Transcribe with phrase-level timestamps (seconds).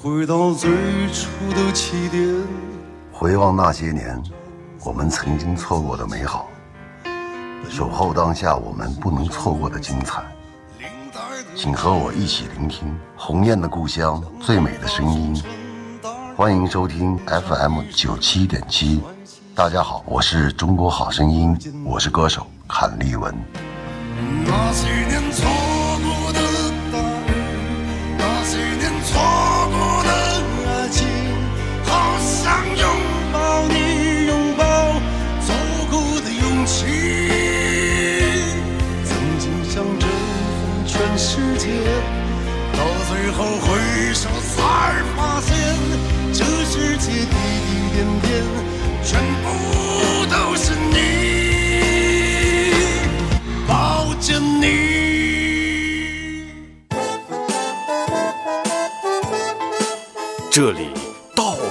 [0.00, 0.70] 回到最
[1.12, 2.22] 初的起点。
[3.10, 4.22] 回望那些年，
[4.84, 6.48] 我们曾经错过的美好，
[7.68, 10.22] 守候当下我们不能错过的精彩。
[11.56, 15.42] 请和我一起聆听鸿雁的故乡最美的声音。
[16.36, 19.00] 欢迎收听 FM 九七点七。
[19.52, 23.34] 大家好，我是中国好声音，我是歌手阚立文。
[24.46, 25.44] 那些年错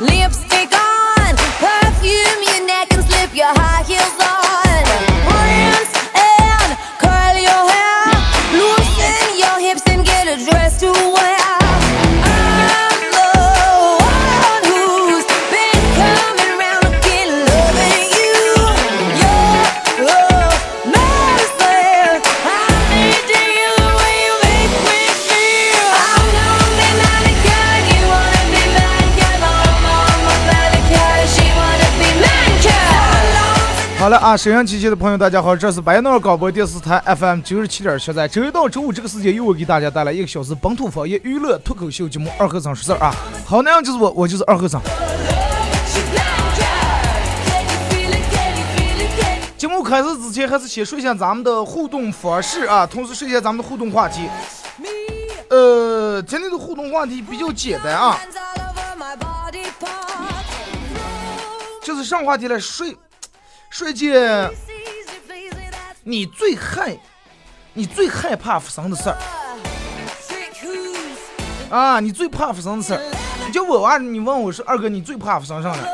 [0.00, 4.27] Lipstick on, perfume your neck and slip your high heels on.
[34.08, 43.14] 好了啊，沈阳机器的朋友，大家好，这是白闹广播电视台 FM 九十七点七，在周一到周五这个时间，又会给大家带来一个小时本土方言娱乐脱口秀节目《二和尚说事儿》啊。
[43.44, 44.80] 好，那样就是我，我就是二和尚。
[49.58, 54.22] 节目开始之前，还是先说一下咱们的互动方式啊，同时说一下咱们的互动话题。
[55.50, 58.18] 呃，今天的互动话题比较简单啊，
[61.82, 62.86] 就是上话题来说
[63.70, 64.50] 说一件
[66.02, 66.98] 你最害、
[67.74, 69.16] 你最害怕发生的事儿
[71.70, 73.00] 啊，你最怕发生的事儿。
[73.52, 75.86] 就我啊，你问我是二哥，你最怕发生啥呢？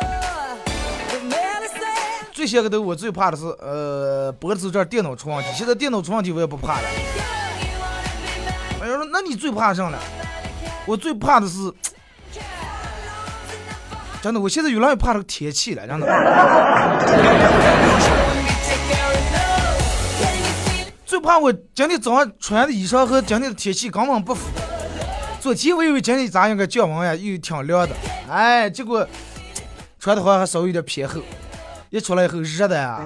[2.33, 6.89] 最先个头我最怕的是呃脖子这儿电脑出问题，现在电脑出问题我也不怕了。
[8.81, 9.99] 哎呀说那你最怕啥呢？
[10.87, 11.73] 我最怕的是。
[14.25, 16.07] 真的，我现在越来越怕这个天气了，真的。
[21.05, 24.49] 最怕我今天早上穿的衣裳和今天的天气根本不符。
[25.41, 27.95] 昨天我以为今天咋应该降温呀，又挺凉的，
[28.31, 29.07] 哎，结果
[30.01, 31.21] 穿的话还稍微有点偏厚，
[31.91, 33.03] 一出来以后热的呀。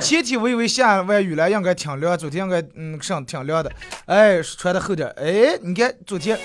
[0.00, 3.70] 前天我以为下完雨了应该挺凉，昨天应该嗯上挺凉的，
[4.06, 6.38] 哎，穿的厚点，哎，你看昨天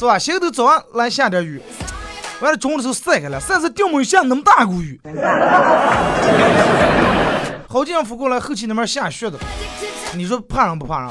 [0.00, 0.18] 是吧？
[0.18, 1.60] 现在都早上来下点雨，
[2.40, 4.98] 完了中午的时候晒开了，晒是掉没下那么大股雨。
[7.68, 9.38] 好几天扶过来，后期那边下雪的，
[10.14, 11.10] 你说怕人不怕人？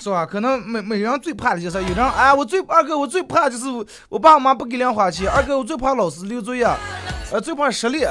[0.00, 0.24] 是吧？
[0.24, 6.66] 可能每每人最怕的就是有人哎，我最二哥我最怕就是我我爸我妈不给零花钱，二哥我最怕老师留作业，
[7.30, 8.10] 呃最怕失恋，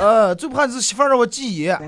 [0.00, 1.78] 呃最怕就是媳妇儿让我记爷。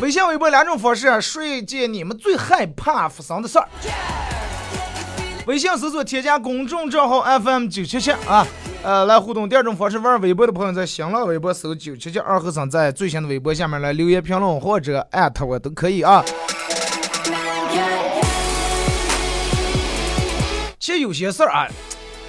[0.00, 3.68] 微信、微博两种方式说一件你们最害怕发生的事儿。
[5.46, 8.46] 微信搜索添加公众账号 FM 九七七啊，
[8.82, 9.46] 呃，来互动。
[9.46, 16.24] 第二种方式，玩微博的朋友在新浪微博搜九七七二和尚，在最新的微博下面来留言评论或者艾特我都可以啊。
[20.78, 21.68] 其实有些事儿啊，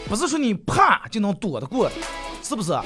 [0.09, 1.95] 不是说你怕就能躲得过的，
[2.43, 2.77] 是不是？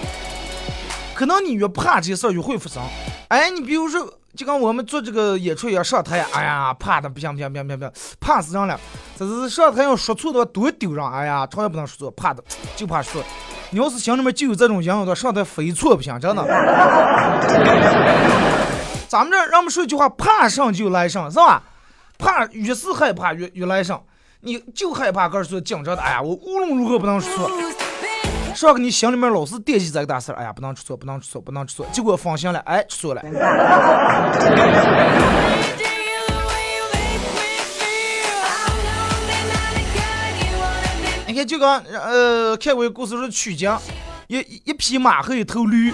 [1.15, 2.83] 可能你越怕这些事儿越会发生。
[3.29, 8.79] 哎，你比如说，就跟我们做这个演出一样，上台，哎呀，怕的不行不行不行不行不行，怕死人了。
[9.17, 12.43] 这是上台要说错的话多丢人，哎呀，从来不能说错，怕的
[12.75, 13.23] 就怕说。
[13.71, 16.43] 你要是心里面就有这种阴影的，上台非错不行，真的。
[19.07, 21.63] 咱们这儿让我们说一句话，怕上就来上，是吧？
[22.17, 24.01] 怕越是害怕越越来上，
[24.41, 27.49] 你就害怕个说紧张的，哎呀，我无论如何不能说错。
[28.55, 33.21] 上个你心里面老是惦记这个大事儿，哎呀，不能出错，不能出错，不能出错，结果放心了，哎，出错了。
[41.27, 43.77] 你看，就刚呃看过一个故事，是曲江
[44.27, 45.93] 一一匹马和一头驴。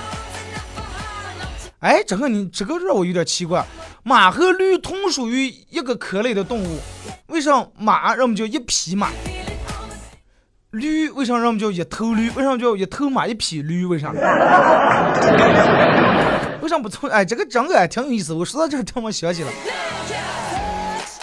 [1.79, 3.65] 哎，这个你这个让我有点奇怪，
[4.03, 6.79] 马和驴同属于一个科类的动物，
[7.25, 9.09] 为啥马让我们叫一匹马？
[10.71, 12.29] 驴为啥让我们叫一头驴？
[12.31, 13.85] 为啥叫一头马一匹驴？
[13.85, 14.11] 为啥？
[16.61, 17.09] 为啥不从？
[17.09, 18.33] 哎，这个真个还挺有意思。
[18.33, 19.51] 我说到这儿，听我想起了。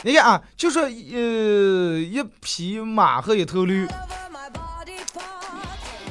[0.02, 3.88] 你看啊，就说呃一匹马和一头驴，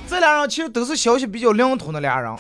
[0.10, 2.36] 这俩人其实都是消息比较灵通的俩人。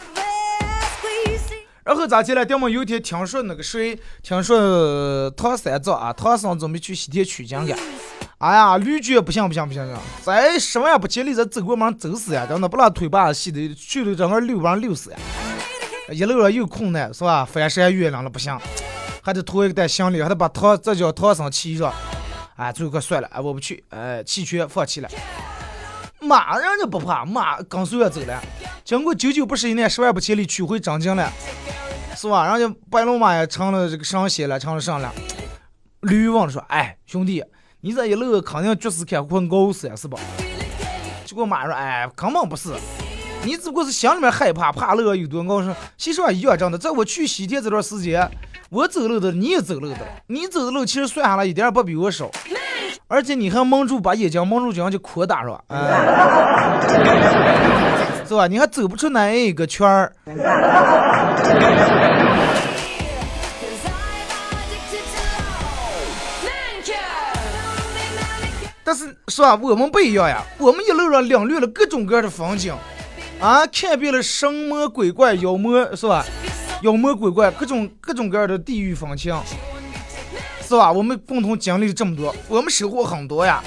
[1.83, 2.43] 然后咋的了？
[2.43, 7.75] 爹们有一天听说那个谁，听说唐三藏啊，唐僧准备去西天取经去。
[8.39, 12.45] 哎呀，驴觉不行不行不行不行，再十万不吉利，咱走过门走死呀！
[12.47, 15.17] 真的不拉腿把细的，去了整个溜完溜死呀！
[16.11, 17.43] 一路上又困难是吧？
[17.43, 18.55] 翻山越岭了不行，
[19.23, 21.91] 还得拖一个带行李，还得把唐这叫唐僧骑上。
[22.57, 25.09] 哎，最后可算了，哎，我不去，哎，弃权放弃了。
[26.19, 28.39] 马人家不怕，马跟随着走了，
[28.85, 31.31] 经过九九不十一难，十万不千里，取回真经了，
[32.15, 32.55] 是吧？
[32.55, 35.11] 人家白龙马也成了这个上仙了，成了神了。
[36.01, 37.43] 驴问说：“哎，兄弟，
[37.79, 40.17] 你这一乐肯定绝死开困高死呀，是吧？”
[41.25, 42.71] 结果马说：“哎，根本不是，
[43.43, 45.75] 你只不过是心里面害怕，怕乐有多高深。
[45.95, 48.27] 其实一样真的，在我去西天这段时间，
[48.69, 49.97] 我走路的，你也走路的，
[50.27, 52.31] 你走的路其实算下来一点也不比我少。”
[53.09, 55.61] 而且你还蒙住，把眼睛蒙住，这样就扩大是吧？
[58.27, 58.47] 是吧？
[58.47, 60.11] 你还走不出那一个圈儿。
[68.87, 69.59] 但是是吧？
[69.61, 72.73] 我们不一样呀，我们一路上领略了各种各样的风景，
[73.37, 76.23] 啊，看遍了神魔鬼怪、妖魔是吧？
[76.83, 79.37] 妖魔鬼怪，各种各种各样的地域风情。
[80.61, 80.89] 是吧？
[80.89, 83.61] 我们共同经历了这么多，我们收获很多呀。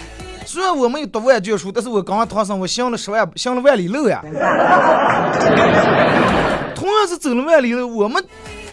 [0.46, 4.22] 虽然我们有读万卷书，但是我刚刚唐僧，我行了十万，行了万里路呀。
[6.74, 8.24] 同样是走了万里路，我们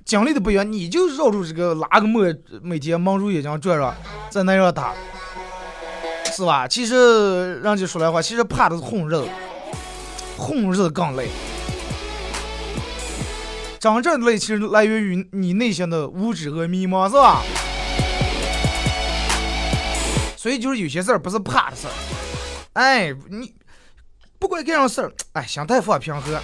[0.06, 0.72] 经历的不一样。
[0.72, 3.94] 你就绕住这个拉个磨，每天蒙住眼睛转转，
[4.30, 4.94] 在那样打，
[6.38, 6.68] 是吧？
[6.68, 9.28] 其实人家说来话，其实怕的是混日子，
[10.38, 11.30] 混日子更累。
[13.80, 17.42] 真正累其实来源于你内心的无知和迷茫，是吧？
[20.38, 21.94] 所以就是有些事儿不是怕的事儿，
[22.74, 23.56] 哎，你
[24.38, 26.40] 不管干啥事儿，哎，心态放平和，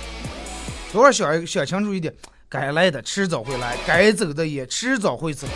[0.91, 2.11] 多少想想清楚一点，
[2.49, 5.47] 该来的迟早会来，该走的也迟早会走，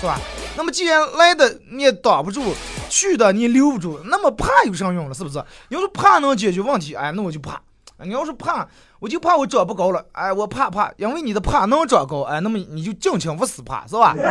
[0.00, 0.18] 是吧？
[0.56, 2.54] 那么既然来的你也挡不住，
[2.88, 5.14] 去的你也留不住，那么怕有啥用了？
[5.14, 5.42] 是不是？
[5.68, 7.56] 你要是怕能解决问题，哎，那我就怕；
[8.02, 8.66] 你要是怕，
[8.98, 14.14] 我就怕我长不高了，哎，我怕怕，因为你的怕能长高，哎，那么你就尽情不死怕，是吧？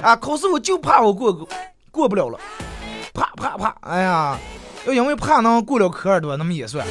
[0.00, 0.14] 啊！
[0.14, 1.48] 考试我就怕我过
[1.90, 2.38] 过不了了，
[3.12, 3.74] 怕怕怕！
[3.80, 4.38] 哎呀，
[4.86, 6.86] 要因为怕能过了科二多，那么也算，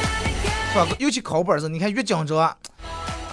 [0.74, 0.86] 是吧？
[1.00, 2.56] 尤其考本子，你看越紧张，啊，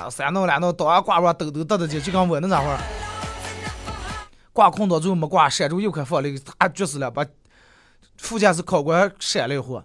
[0.08, 2.78] 三弄两弄，刀啊挂挂抖抖哒哒就就跟我那咋会儿，
[4.54, 7.26] 挂空刀最后没挂，闪住右块放了一个，啊，绝死了，把
[8.16, 9.82] 副驾驶考官闪了一会。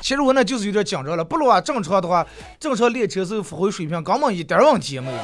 [0.00, 2.24] 其实我那就是有点紧张了，不如啊正常的话，
[2.60, 5.18] 正常练车时候发挥水平，根本一点问题也没有。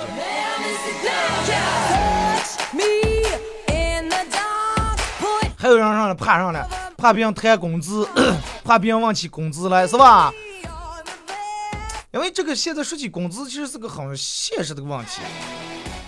[5.56, 6.66] 还有人上来爬上来，
[6.98, 8.08] 怕别人谈工资，
[8.64, 10.32] 怕别人问起工资来，是吧？
[12.12, 15.22] 因为这个现在说起工资，其实是个很现实的问题。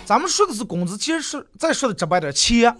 [0.05, 2.77] 咱们说的是工资，其实是再说的直白点，钱。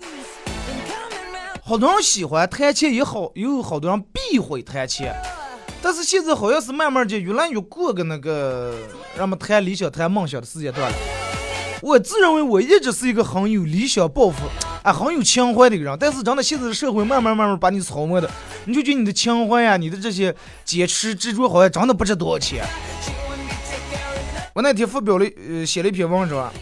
[1.64, 5.16] 好多人喜欢谈钱，也好，也有好多人避讳谈钱。
[5.82, 8.78] 但是现在好像是慢慢的越来越过个那个
[9.18, 10.98] 人们谈理想、谈梦想的时间段了。
[11.82, 14.48] 我自认为我一直是一个很有理想抱负、
[14.86, 18.30] 啊很有情怀的一个人，但是真的现在的社会慢慢慢慢把你操磨的，
[18.66, 22.64] 你就觉得你的情怀呀、你的这些坚持执着，好像真的不值多少钱。
[24.54, 26.54] 我那天发表了呃写了一篇文章，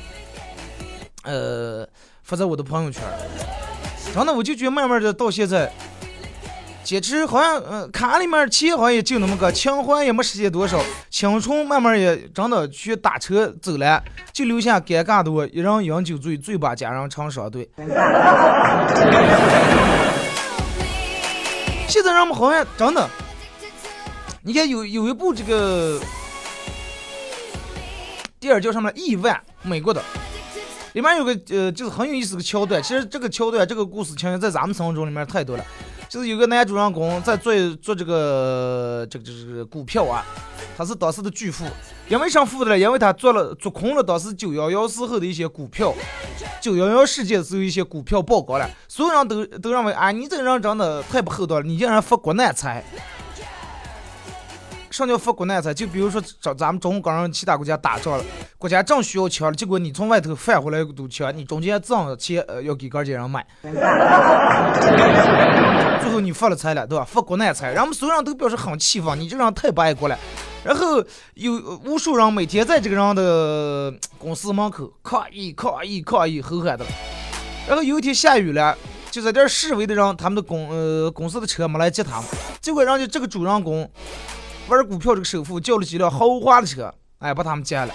[1.23, 1.85] 呃
[2.23, 3.03] 发在我的朋友圈，
[4.15, 5.69] 真的我就觉得慢慢的到现在。
[6.83, 10.77] 坚持好像，嗯，卡里面钱好像也就那么个，情怀也没实现多少，
[11.09, 17.69] 青春慢慢也真的去打车走了，就留下尴尬多，一人饮酒醉，醉把佳人成双对。
[21.87, 23.09] 现在人们好像真的，
[24.41, 25.99] 你看有有一部这个
[28.41, 28.91] 电影叫什么？
[28.93, 30.01] 亿万，美国的，
[30.93, 32.83] 里面有个呃，就是很有意思的桥段。
[32.83, 35.63] 其实这个桥段，这个故事情节在咱们生活中里面太多了。
[36.13, 37.51] 就是有个男主人公在做
[37.81, 40.23] 做这个这个这个股票啊，
[40.77, 41.65] 他是当时的巨富，
[42.07, 42.77] 因为啥富的呢？
[42.77, 45.91] 因为他做了做空了当时九幺幺时候的一些股票，
[46.61, 52.83] 九幺幺事件的时候一些股票曝光了，所有人都都认为啊，你这个人真的太不厚道了，你竟然发国难财。
[54.93, 55.73] 啥叫发国难财？
[55.73, 58.23] 就比如说咱咱们中国跟其他国家打仗了，
[58.59, 63.43] 国家正需要枪了，结果你从外头贩回来一堵枪，你中间挣钱呃要给哥几人买，
[65.99, 67.03] 最后你发了财了，对吧？
[67.03, 70.15] 发国难财，然后所有人都表示很气愤，你这人太不爱国了。
[70.63, 76.85] 然后有无数人每天在这个人的公司门口抗议、抗议、抗议，吼喊的。
[77.67, 78.77] 然后有一天下雨了，
[79.09, 82.25] 就在这儿示威的人，他们的公呃公司的车没来接他们，
[82.61, 83.89] 结果人家这个主人公。
[84.69, 87.89] 玩股票这个首富叫了几辆豪华的车，哎，把他们接了。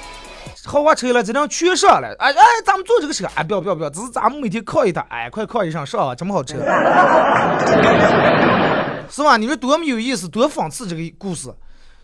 [0.64, 2.14] 豪华车了，这辆全上了。
[2.18, 6.58] 哎哎，咱们坐这个车，哎，不要不要不要，只是咱们每天靠一趟，哎，快靠一上上啊，这么好车，
[9.08, 9.38] 是吧？
[9.38, 11.48] 你说多么有意思，多讽刺这个故事。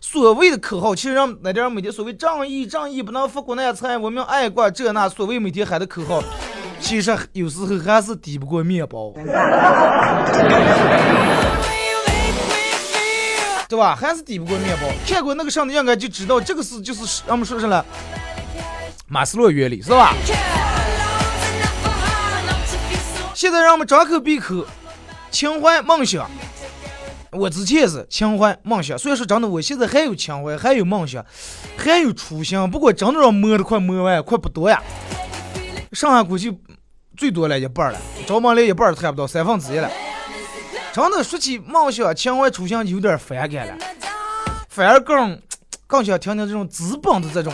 [0.01, 6.23] 所谓的口号，其实让那点每天所谓仗义仗义不能发国难财，我们爱国这那，所谓每天喊的口号，
[6.79, 9.13] 其实有时候还是抵不过面包。
[13.67, 13.95] 对吧？
[13.95, 14.87] 还是抵不过面包。
[15.07, 17.85] 看过那个上的应该就知道，这个是就是让我们说上了
[19.07, 20.13] 马斯洛原理，是吧？
[23.33, 24.65] 现在让我们张口闭口
[25.31, 26.29] 情怀梦想。
[27.31, 31.25] 我之前是情怀梦想，所以说真的，我现在还有情怀，还有梦想，
[31.75, 32.69] 还有初心。
[32.71, 34.81] 不过真的让摸的快摸完，快不多呀。
[35.91, 36.57] 剩下估计
[37.17, 39.91] 最多了一半了，招满连一半都谈不到，三分之一了。
[40.95, 43.75] 真的说起梦想、情怀、初心，有点反感了，
[44.69, 45.37] 反而更
[45.85, 47.53] 更想听听这种资本的这种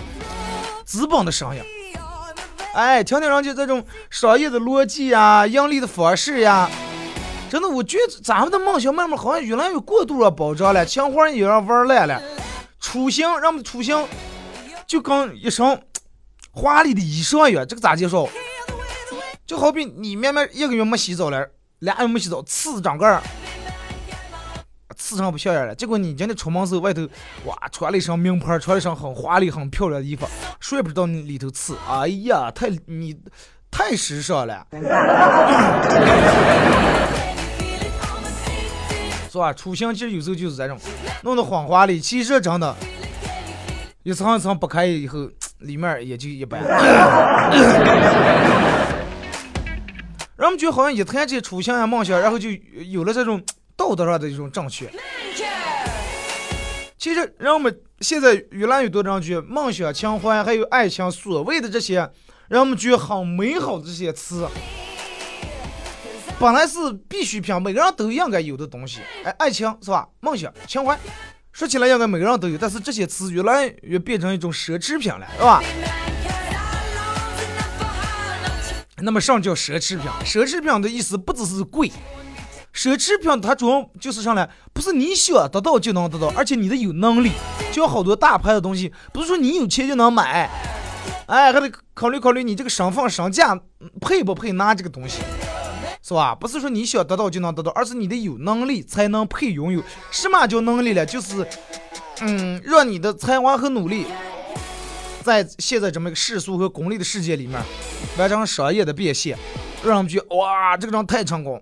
[0.86, 1.62] 资本的声音。
[2.72, 6.70] 哎，听听人家这种商业的逻辑呀、盈利的方式呀。
[7.50, 12.22] 真的，我觉得咱们的梦想慢慢好像越来越过度了，保障了，情怀也让玩烂了。
[12.80, 13.94] 初心，让我们初心
[14.86, 15.78] 就跟一身
[16.52, 18.26] 华丽的衣裳一样，这个咋介绍？
[19.46, 21.50] 就好比你明明一个月没洗澡了。
[21.80, 23.20] 俩月没洗澡，刺整个儿，
[24.96, 25.74] 刺成不像样了。
[25.74, 27.02] 结果你今天出门时候，外头
[27.44, 30.26] 哇穿了一身名牌，穿了一身很华丽、很漂亮的衣服，
[30.58, 31.76] 谁也不知道你里头刺。
[31.86, 33.14] 哎呀，太你
[33.70, 34.66] 太时尚了，
[39.30, 39.52] 是吧？
[39.52, 40.78] 出行其实有时候就是这种，
[41.22, 42.74] 弄得很华丽，其实真的，
[44.02, 45.28] 一层一层剥开以后，
[45.58, 46.62] 里面也就一般。
[50.36, 52.50] 让我们觉得好像一谈这初心啊梦想，然后就
[52.90, 53.42] 有了这种
[53.76, 54.90] 道德上的一种正确。
[56.98, 62.10] 其实，让我们现在越来越多的人觉得梦想、情怀还有爱情，所谓的这些，
[62.48, 64.46] 让我们觉得很美好的这些词，
[66.38, 66.78] 本来是
[67.08, 69.00] 必需品，每个人都应该有的东西。
[69.24, 70.08] 哎，爱情是吧？
[70.20, 70.98] 梦想、情怀，
[71.52, 75.62] 说起来应该每个人都有，但是这些词越来越变成一种奢侈品了，是吧？
[79.02, 81.92] 那么上叫奢侈品，奢侈品的意思不只是贵，
[82.74, 87.32] 奢侈品它主要就是上来不是你想得到就能得到，而且你得有能力。
[87.72, 90.50] 就好多大牌的东西，不是说你有钱就能买，
[91.26, 93.60] 哎，还得考虑考虑你这个身份身价
[94.00, 95.20] 配不配拿这个东西，
[96.02, 96.34] 是吧？
[96.34, 99.82] 不是说你想得到就能得到，而是你得有能力才能配拥有。
[100.10, 101.04] 什么叫能力呢？
[101.04, 101.46] 就是，
[102.22, 104.06] 嗯，让你的才华和努力。
[105.22, 107.60] 在现在这么一个世俗和功利的世界里面，
[108.18, 109.36] 完成商业的变现，
[109.84, 111.60] 让我们觉得哇，这个人太成功。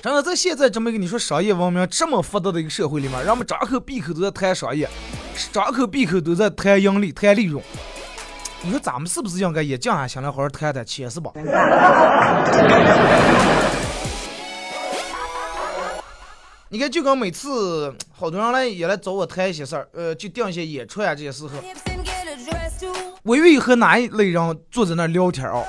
[0.00, 4.88] 真的，在现在这么一个你说商业文明这么发达的一个社会里面，人们张口闭口都在谈商业，
[5.52, 7.62] 张口闭口都在谈盈利、谈利润。
[8.62, 11.30] 你说咱们是不是应该也静下心来，好好谈谈钱，是吧？
[16.70, 21.50] 你看，就跟每次好多人来也来找我谈一些事儿，呃，就定一些演出啊这些时候，
[23.22, 25.64] 我愿意和哪一类人坐在那聊天啊？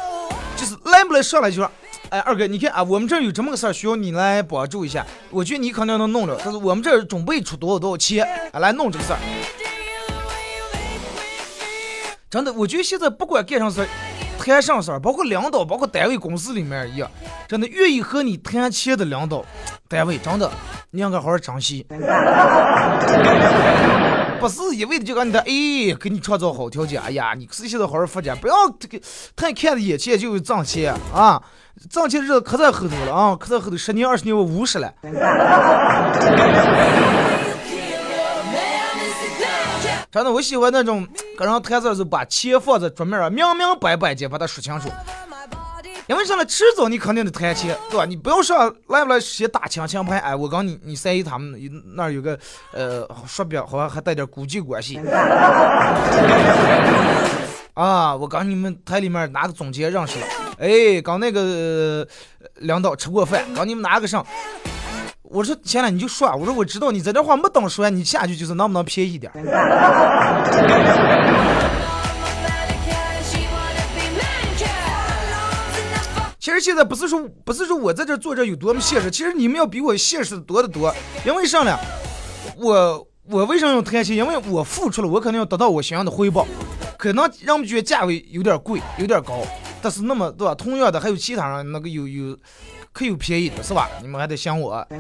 [0.58, 1.72] 就是来不来上来就说，
[2.10, 9.20] 哎，二哥，你看啊，我们这儿有这么个事儿需要你来帮助一下，我觉得你肯定能弄了，但是我们这儿准备出多少多少钱啊来弄这个事儿。
[12.29, 13.88] 真的，我觉得现在不管干啥事儿，
[14.39, 17.12] 谈上事儿，包括领导，包括单位公司里面一样，
[17.48, 19.43] 真的愿意和你谈钱的领导。
[19.89, 20.50] 单位真的，
[20.91, 21.86] 你应该好好珍惜，
[24.39, 27.01] 不是一味的就跟你的哎，给你创造好条件。
[27.01, 28.98] 哎呀，你是现在好好发展，不要这个
[29.36, 31.41] 太看着眼前就挣钱啊！
[31.89, 34.93] 挣钱日子可在后头了啊，可在后头，十年二十年我五十了。
[40.12, 44.89] 真的，我喜欢那种跟人谈事儿时候把钱放在桌面上，明明白白的把它说清楚。
[46.08, 48.06] 因为上来迟早你肯定得谈钱，对吧？
[48.06, 51.54] 你不要上来不来先打亲情牌，哎，我告诉你，你三姨他们
[51.96, 52.36] 那儿有个
[52.74, 55.00] 呃说表，好像还带点估计关系。
[57.75, 60.25] 啊，我刚你们台里面哪个总监认识了？
[60.58, 62.06] 哎，刚那个、
[62.56, 64.25] 领导吃过饭，刚你们哪个上？
[65.31, 69.31] 我说行了，你就说，我说我知道你在这话没等说完，你下去就是能不能便宜一点？
[76.39, 80.91] 其实现在不是说不是说我在这坐着有多么现实，其实你们要比我现实的多得多。
[81.24, 81.77] 因为啥呢？
[82.57, 84.15] 我我为啥要谈心？
[84.15, 86.48] 因为我付出了，我肯定要得到我想要的回报。
[86.98, 89.41] 可能让我们觉得价位有点贵，有点高，
[89.79, 90.55] 但是那么对吧？
[90.55, 92.36] 同样的还有其他人那个有有
[93.00, 93.88] 可有便宜的是吧？
[94.01, 94.86] 你们还得想我。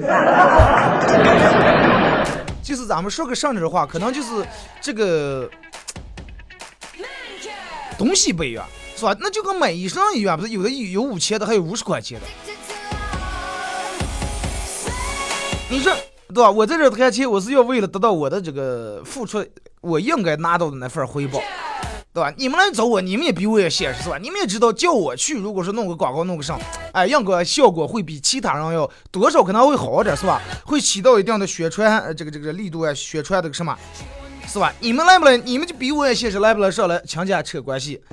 [2.63, 4.29] 就是咱们说个上点的话，可能就是
[4.79, 5.49] 这个
[7.97, 8.65] 东西不一样，
[8.95, 9.13] 是吧？
[9.19, 12.25] 那就跟买衣裳一样，不是有的有有五千的，还有五十块钱的。
[15.69, 15.93] 你说
[16.33, 16.49] 对吧？
[16.49, 19.45] 我在这谈钱，我是要为了得到我的这个付出，
[19.81, 21.41] 我应该拿到的那份回报，
[22.11, 22.33] 对吧？
[22.37, 24.17] 你们来找我，你们也比我也现实，是吧？
[24.19, 26.59] 你们也知道，叫我去，如果说弄个广告弄个上，
[26.91, 30.41] 哎，应该效果会比其他人要多少可能会好点，是吧？
[30.65, 33.77] 会起到一定的宣传呃这个这个力度啊，宣传这个什么，
[34.47, 34.73] 是吧？
[34.79, 35.37] 你们来不来？
[35.37, 38.01] 你们就比我也现实，来不来上来强加扯关系。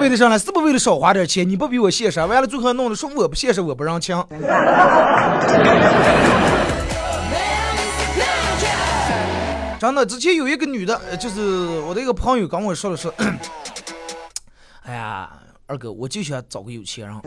[0.00, 1.48] 为了上来是不是为了少花点钱？
[1.48, 4.26] 你不比我现实，完了最后弄的说我不现实，我不让抢。
[9.82, 13.12] 真的，之前有一个女的，就是我的一个朋友跟我说的是，
[14.86, 15.28] 哎呀，
[15.66, 17.16] 二哥，我就想找个有钱人。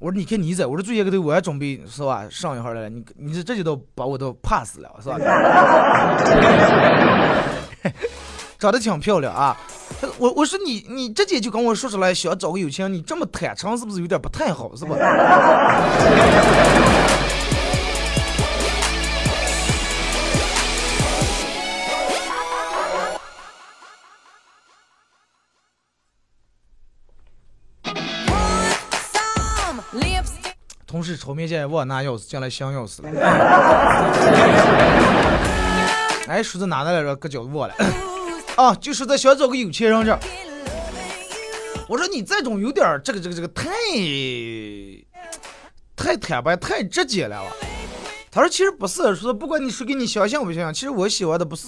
[0.00, 5.18] 我说你看你在，我说最近个头我还准备是吧上一号来了，你你这这就都把我都怕死了是吧？
[8.58, 9.54] 长得挺漂亮啊，
[10.16, 14.96] 我我说你你直接就跟我说出来想找个有钱人，你这么坦诚是不是有点不太好是吧？
[31.32, 33.10] 同事抽面线忘拿钥匙进来镶钥匙了。
[36.28, 37.16] 哎，说到哪来着？
[37.16, 37.74] 搁脚忘了。
[38.56, 40.18] 啊， 就是在想找个有钱人这。
[41.88, 43.64] 我说你这种有点儿这个这个这个太
[45.96, 47.50] 太坦白太直接了吧？
[48.30, 51.66] 他说其实不是，说不管你说给你相信不相信，其实我喜欢的不是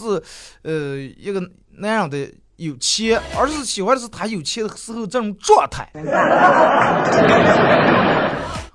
[0.62, 1.42] 呃一个
[1.79, 5.90] 那样的有钱，而是喜欢的是他有钱的时候这种状态。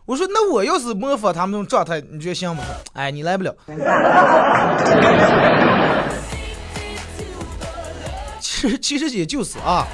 [0.10, 2.64] 我说那我要是模仿他们那种状态，你觉得行吗？
[2.94, 3.56] 哎，你来不了。
[8.42, 9.86] 其实其实也就是啊，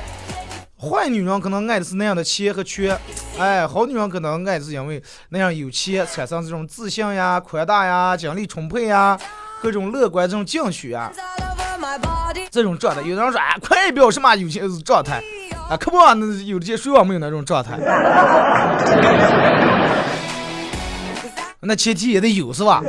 [0.79, 2.97] 坏女人可能爱的是那样的钱和权，
[3.37, 9.19] 哎，好女人可能爱的是因为那样有钱，产生这种自信呀、宽大呀、精力充沛呀、
[9.61, 11.11] 各种乐观这种进取啊，
[12.49, 13.01] 这种状态。
[13.01, 15.21] 有的人说哎，快表什么有钱状态
[15.69, 15.75] 啊？
[15.75, 17.77] 可不，那有的些谁王没有那种状态？
[21.65, 22.81] 那前提也得有是吧？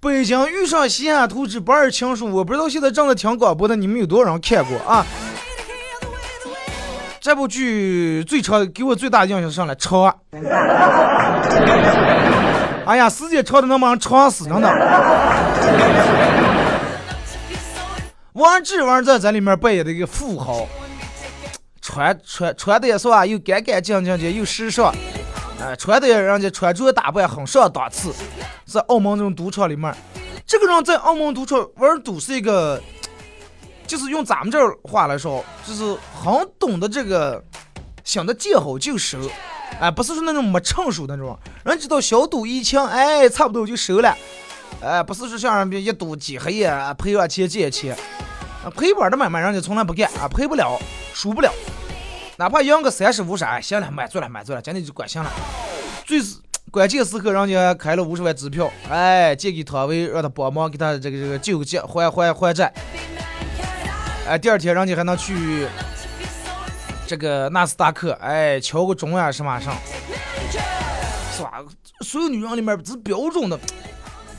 [0.00, 5.06] 北京遇上西雅图之不二情书，我不知道现在正在听广播的你们有多少人看过啊？
[7.20, 10.12] 这部剧最长给我最大的印象上来长，
[12.84, 14.68] 哎呀，时间长的能把人长死，真的。
[18.32, 20.66] 王志文在这里面扮演的一个富豪，
[21.80, 24.92] 穿穿穿的也是吧，又干干净净的，又时尚。
[25.62, 28.12] 哎，穿的人家穿着打扮很上档次，
[28.66, 29.94] 在澳门这种赌场里面，
[30.44, 32.82] 这个人在澳门赌场玩赌是一个，
[33.86, 37.40] 就是用咱们这儿话来说，就是很懂得这个，
[38.02, 39.18] 想的见好就收，
[39.78, 44.16] 哎，不是说那种没成熟的那种，人知道小赌怡情，哎，差不多就收了，
[44.82, 47.96] 哎，不是说像人家一赌几黑夜赔上钱借钱，
[48.76, 50.76] 赔本的买卖人家从来不干啊，赔不了，
[51.14, 51.52] 输不了。
[52.36, 55.30] 哪怕赢个三十五十，哎，行了，满足了，满足了，今天就管行了。
[56.06, 56.36] 最是
[56.70, 62.72] 关键时刻，人家开了五十万支票，哎，借给汤唯，让他帮忙给他这个这个救借还还还债。
[64.26, 65.66] 哎，第二天人家还能去
[67.06, 69.74] 这个纳斯达克，哎，敲个钟呀什么上，
[71.36, 71.62] 是吧？
[72.00, 73.58] 所有女人里面，这是标准的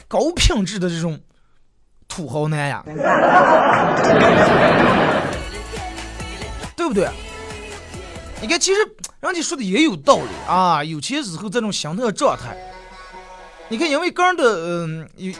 [0.08, 1.20] 高品质的这种
[2.08, 2.84] 土豪男呀，
[6.76, 7.08] 对不对？
[8.44, 8.82] 你看，其实
[9.22, 12.58] 人家说的也有道理啊，有钱时候这种心态状态，
[13.70, 15.32] 你看，因为个人的嗯有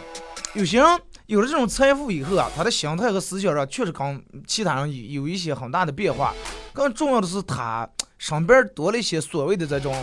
[0.54, 6.34] 有些人有了这种财富以后啊，他的心态和思想上确实跟其他人有一些很大的变化。
[6.72, 7.86] 更重要的是，他
[8.18, 9.94] 身边多了一些所谓的这种，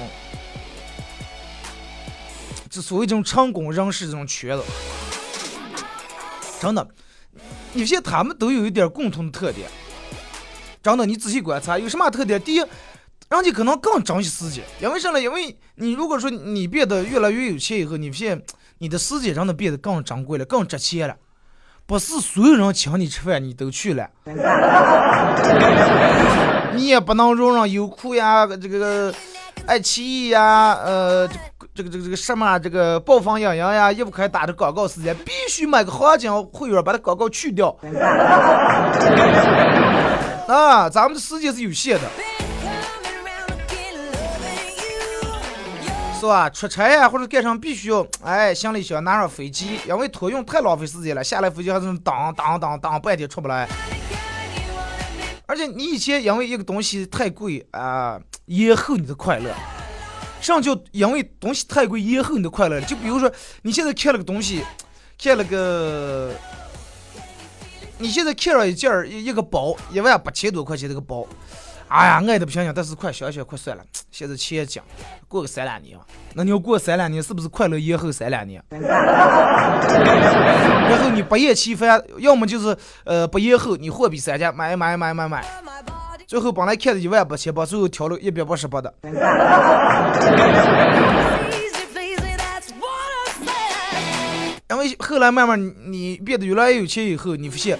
[2.69, 4.63] 这所谓这种成功人士这种圈子。
[6.61, 6.87] 真的，
[7.73, 9.71] 有些他们都有一点共同的特点。
[10.83, 12.41] 真的，你仔细观察，有什么特点？
[12.41, 12.65] 第一，
[13.31, 15.21] 人家可能更珍惜时间，因为啥呢？
[15.21, 18.43] 因为你如果说你变得越来越有钱以后，你发现
[18.79, 21.15] 你的时间真的变得更珍贵了，更值钱了。
[21.87, 24.11] 不是所有人请你吃饭你都去了，
[26.75, 29.15] 你 也不能容忍优酷呀，这个
[29.65, 31.29] 爱奇艺呀，呃，
[31.73, 37.77] 这个这个这个什么这个暴风影音呀，也不可以打着广告时间，必须买个黄金会员把它广告去掉。
[40.49, 42.11] 啊，咱们的时间是有限的。
[46.21, 46.51] 是吧？
[46.51, 51.25] 出差呀，或者干什么必须要，哎，行李箱拿上飞机，因为托运太浪费时间了。
[51.25, 53.67] 下来飞机还是当当当当半天出不来。
[55.47, 59.51] 而且你以前因为一个东西太贵啊，延后你的快乐。
[60.43, 62.79] 上就因为东西太贵延后你的快乐。
[62.83, 64.63] 就比如说你现在看了个东西，
[65.19, 66.35] 看了个，
[67.97, 71.27] 你现在看了一件一一个包，一万八千多块钱这个包。
[71.91, 73.83] 哎呀，爱的不行行，但是快想想，快算了。
[74.13, 74.81] 现在钱紧，
[75.27, 75.99] 过个三两年，
[76.35, 78.63] 那你要过三两年，是不是快乐延后三两年？
[78.71, 78.81] 然
[81.03, 85.45] 后你不厌其烦，要么就是呃不延后，你货比三家买买买买买，
[86.29, 88.95] 最后本来看的一万八千八，最后挑了一百八十八的。
[94.71, 97.77] 因为后来慢慢你变得越来越有钱以后，你发现。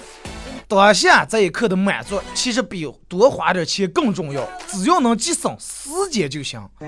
[0.71, 4.49] 当下这一刻的满足，其实比多花点钱更重要。
[4.69, 6.87] 只要能节省时间就行， 是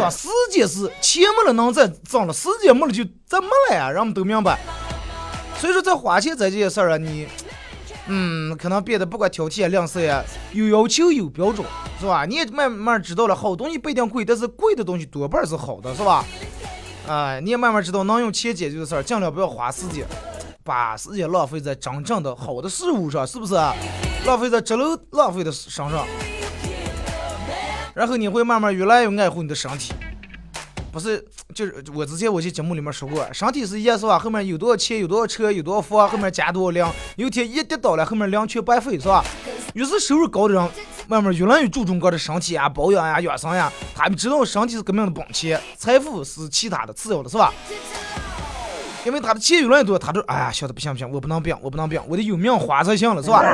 [0.00, 0.08] 吧？
[0.10, 3.90] 时间是钱没了能再挣了，时间没了就再没了呀。
[3.90, 4.58] 人们都明白。
[5.58, 7.28] 所以说，在花钱这件事儿啊，你，
[8.06, 11.66] 嗯，可能变得不管挑剔吝啬呀，有要求有标准，
[12.00, 12.24] 是吧？
[12.24, 16.24] 你也慢慢知道了，好东西不一定贵，但是贵的东西多半是好的，是吧？
[17.06, 20.06] 啊，你也慢慢知道，能用钱解决的事儿，尽量不要花时间。
[20.64, 23.54] 把时间浪费在真正的好的事物上，是不是？
[24.26, 26.06] 浪费在值了浪费的身上，
[27.94, 29.92] 然后你会慢慢越来越爱护你的身体。
[30.90, 31.22] 不是，
[31.52, 34.18] 就是我之前我在节目里面说过，身体是一，是吧？
[34.18, 39.22] 后面有多少钱，有多少车，有多少房，后面加多少粮，有一天一跌倒了，后面粮全白费，是吧？
[39.74, 40.70] 越是收入高的人，
[41.08, 43.70] 慢慢越来越注重个的身体啊，保养呀，养生呀。
[43.94, 47.52] 他们知道身体是革命的本钱，财富是其他的次要的，是吧？
[49.04, 53.42] 因为他的钱越来越多，他就哎呀，晓得不行不行，我不能病，我不能病，我得有命花才行了，是吧？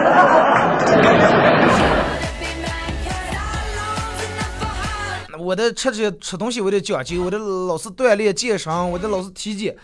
[5.36, 9.74] 我的吃这吃东西，我得讲究，我得老是锻炼健身，我得老是体检，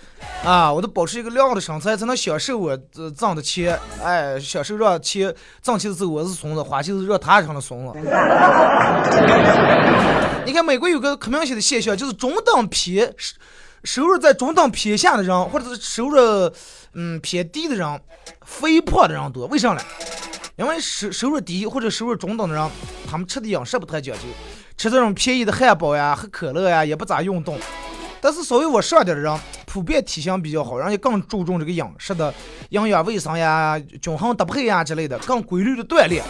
[0.45, 7.99] 啊，我得保持一个良好的身材，才能享受我这挣的钱，哎，享受让钱挣钱的时候我是怂子，花钱是让他成了怂子。
[10.47, 13.13] 你看美国有个可明显的现象，就是中等偏。
[13.87, 16.53] 收入在中等偏下的人，或者是收入
[16.95, 18.01] 嗯偏低的人，
[18.45, 19.47] 肥胖的人多。
[19.47, 19.81] 为啥呢？
[20.57, 22.71] 因为收收入低或者收入中等的人，
[23.09, 24.23] 他们吃的饮食不太讲究，
[24.77, 27.59] 吃这种便宜的汉堡呀、喝可乐呀，也不咋运动。
[28.21, 32.35] 但是稍微往上点的人，普遍体型比较好，人家更注重这个饮食的
[32.71, 36.25] 营养卫生呀、均衡搭配呀之类的，更规律的锻炼。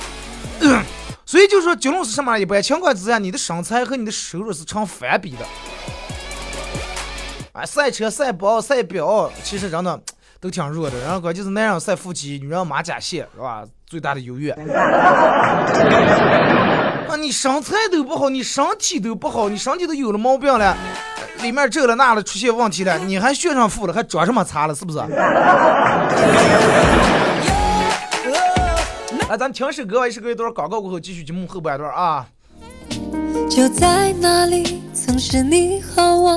[1.24, 2.38] 所以就说，结论是什么？
[2.38, 5.46] 一般情况之下，你的身材和你的收入是成反比的。
[7.56, 9.98] 啊，赛车、赛包、赛表，其实真的
[10.38, 11.00] 都挺弱的。
[11.00, 13.64] 然后关键是男人晒腹肌，女人马甲线，是吧？
[13.86, 14.52] 最大的优越。
[14.52, 14.58] 啊，
[17.18, 20.76] 你身材都不好，你身体都不好，你身体都有了毛病了，
[21.40, 24.74] 里面这了那了，出现问题了，你还炫上富了，还装什么叉了？
[24.74, 24.98] 是不是？
[29.30, 32.26] 来，咱听首歌，一首歌一段广告过后，继续节目后半段啊。
[33.48, 36.36] 就在那里，曾是你和我。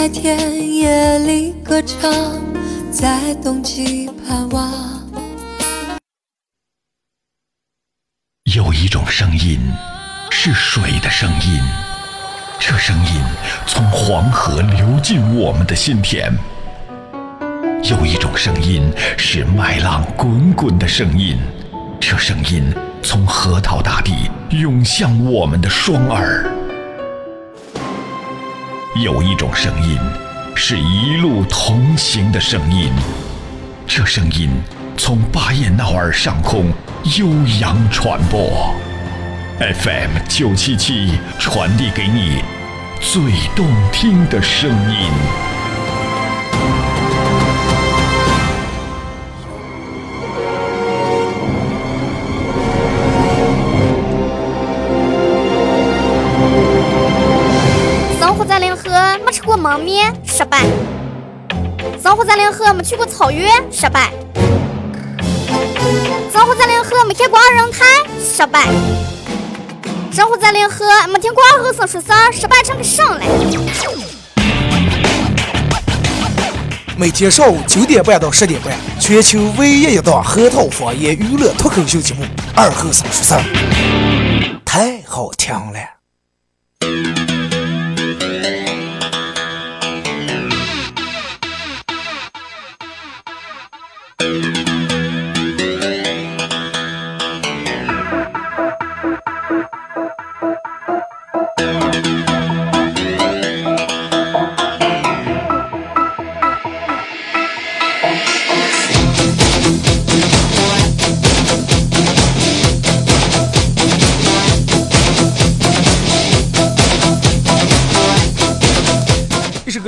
[0.00, 2.10] 在田野里歌唱，
[2.90, 4.72] 在冬季盼望。
[8.50, 9.60] 有一种声音
[10.30, 11.60] 是水的声音，
[12.58, 13.22] 这声音
[13.66, 16.32] 从黄河流进我们的心田；
[17.82, 21.38] 有一种声音是麦浪滚滚的声音，
[22.00, 26.50] 这声音从河套大地涌向我们的双耳。
[29.02, 29.98] 有一种声音，
[30.54, 32.92] 是一路同行的声音，
[33.86, 34.50] 这声音
[34.94, 36.70] 从巴彦淖尔上空
[37.16, 37.26] 悠
[37.62, 38.74] 扬传播。
[39.58, 42.42] FM 九七七传递给你
[43.00, 43.22] 最
[43.56, 45.49] 动听的声音。
[59.80, 60.58] 面，失败；
[62.02, 64.10] 生活在联合，没去过草原，失败；
[66.32, 67.84] 生活在联合，没看过二人台，
[68.22, 68.60] 失败；
[70.12, 73.26] 生活在联合，没听过二后生说事儿，失败成个省来。
[76.96, 83.40] 每天上午九点半到十点半，全球唯一一档核桃方言娱乐脱口秀节目《二后生说事儿》，
[84.66, 85.99] 太好听了。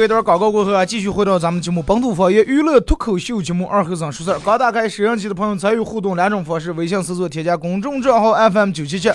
[0.04, 4.36] 一段广告过后啊，继续回到咱们节目本土方言娱乐脱口秀节目《二后生说事儿》。
[4.44, 9.10] 刚打开摄像机的朋友参与互动两种方式：微信搜索添加公众账号 FM 九七七，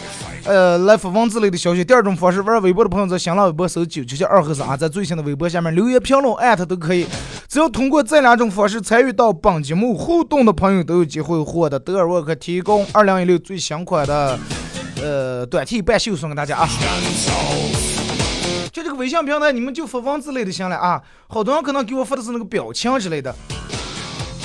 [0.46, 7.06] 呃，来发文字类的消息；第二种方式，玩微博的朋友在新浪微博搜九七七二后生啊，在最新的微博下面留言评论艾特都可以。
[7.48, 14.38] 只要通过这两种方式参与到本节目互动的朋友，都有机会获得德尔沃克提供二零一六最新款的
[15.02, 16.70] 呃短 T 半袖送给大家啊。
[18.78, 21.02] 就这个微信平台，你们就发文字类的行了啊。
[21.30, 23.36] 好多人可能给我发的是那个表情之类的，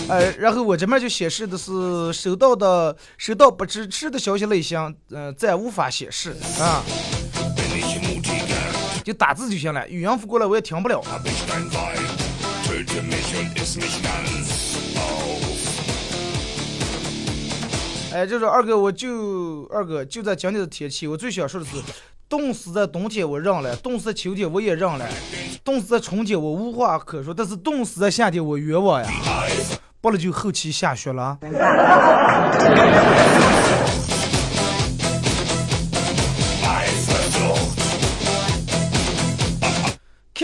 [0.09, 6.83] 呃，然后我这边就显示的是收到的收到不支持的消息类型，呃，暂无法显示啊。
[9.05, 11.05] 就打字就行了，语音发过来我也听不了。
[18.15, 21.73] 哎，就是二哥，我就二哥就在今天的天气，我最想说的是，
[22.33, 25.07] 冻死在冬天我认了，冻死在秋天我也认了，
[25.63, 29.11] 冻死在春天我无话可说，但是冻死在夏天我冤枉呀！
[30.01, 31.37] 不了就后期下雪了。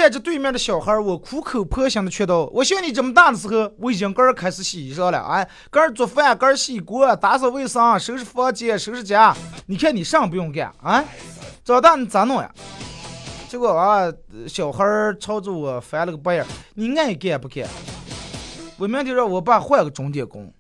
[0.09, 9.37] 看着对面的小孩，我苦口婆心的劝道：“我像你这么大的时候，我已经个儿开始洗衣裳了，哎，个儿做饭，个儿洗锅，打扫卫生，收拾房间，收拾家。
[9.67, 11.05] 你看你啥不用干啊？
[11.63, 12.51] 长大你咋弄呀？”
[13.49, 14.11] 结果啊，
[14.47, 14.83] 小孩
[15.21, 17.69] 朝着我翻了个白眼：“你爱干不干？
[18.79, 20.51] 我明天让我爸换个钟点工。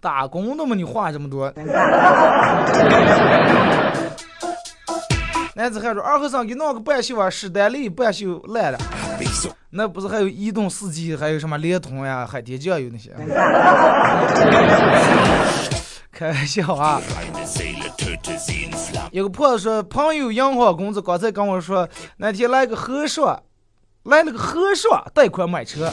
[0.00, 1.48] 打工的嘛，你话这么多。”
[5.58, 8.78] 男子汉说：“二和尚给弄个半袖啊，史丹利半袖烂了，
[9.70, 13.10] 那不是还有移动四 G，还有什么联通呀、海天酱油那些？
[16.12, 17.02] 开玩笑啊！
[19.10, 23.42] 有个婆子说，朋友银行工资刚才跟我说，那天来个和尚，
[24.04, 25.92] 来了个和尚贷款买车，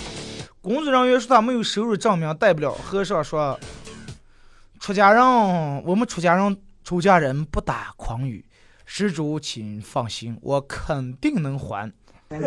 [0.62, 2.71] 工作人员说他没有收入证明，贷不了。
[2.71, 3.60] 和尚说，
[4.80, 5.23] 出家人，
[5.86, 8.45] 我们出家人出家人不打诳语。”
[8.86, 11.91] 施主，请放心，我肯定能还。
[12.30, 12.39] 哎，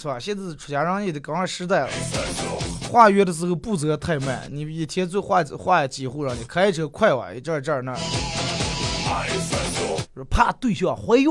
[0.00, 0.18] 是吧？
[0.18, 1.88] 现在出家人也得跟上时代了。
[2.90, 7.98] 化缘的时候步骤太慢，你一天就化化几户人，你开车快哇，一这儿这儿那儿，
[10.30, 11.30] 怕对象怀孕。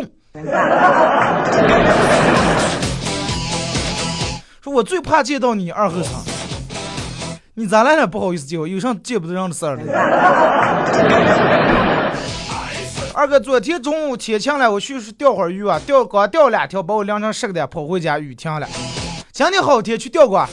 [4.78, 6.14] 我最怕见到你二后生，
[7.56, 8.06] 你咋来了？
[8.06, 9.76] 不好意思见我，有啥见不得人的事儿？
[13.16, 18.68] 二哥，昨天中午天晴了，我去钓会儿鱼啊，钓刚钓两条，把我晾成湿个的，跑回家雨停了。
[19.32, 20.48] 今天好天去钓过，